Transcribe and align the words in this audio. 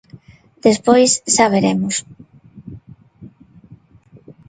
Despois, 0.67 1.11
xa 1.35 1.45
veremos... 1.55 1.95